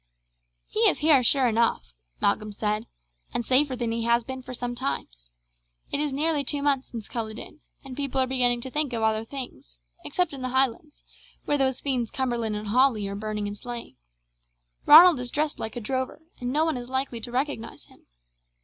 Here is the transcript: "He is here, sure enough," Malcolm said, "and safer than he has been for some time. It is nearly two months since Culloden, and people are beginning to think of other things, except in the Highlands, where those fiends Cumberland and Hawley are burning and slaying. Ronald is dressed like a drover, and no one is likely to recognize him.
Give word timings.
"He 0.65 0.79
is 0.89 0.97
here, 0.97 1.21
sure 1.21 1.47
enough," 1.47 1.93
Malcolm 2.21 2.51
said, 2.51 2.87
"and 3.35 3.45
safer 3.45 3.75
than 3.75 3.91
he 3.91 4.01
has 4.05 4.23
been 4.23 4.41
for 4.41 4.51
some 4.55 4.73
time. 4.73 5.07
It 5.91 5.99
is 5.99 6.11
nearly 6.11 6.43
two 6.43 6.63
months 6.63 6.89
since 6.89 7.07
Culloden, 7.07 7.59
and 7.83 7.95
people 7.95 8.19
are 8.19 8.25
beginning 8.25 8.61
to 8.61 8.71
think 8.71 8.93
of 8.93 9.03
other 9.03 9.23
things, 9.23 9.77
except 10.03 10.33
in 10.33 10.41
the 10.41 10.49
Highlands, 10.49 11.03
where 11.45 11.59
those 11.59 11.79
fiends 11.81 12.09
Cumberland 12.09 12.55
and 12.55 12.69
Hawley 12.69 13.07
are 13.07 13.15
burning 13.15 13.45
and 13.47 13.55
slaying. 13.55 13.97
Ronald 14.87 15.19
is 15.19 15.29
dressed 15.29 15.59
like 15.59 15.75
a 15.75 15.79
drover, 15.79 16.23
and 16.39 16.51
no 16.51 16.65
one 16.65 16.77
is 16.77 16.89
likely 16.89 17.21
to 17.21 17.31
recognize 17.31 17.85
him. 17.85 18.07